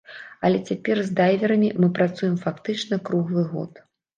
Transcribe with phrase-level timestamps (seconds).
[0.47, 3.73] Але цяпер з дайверамі мы працуем фактычна круглы год.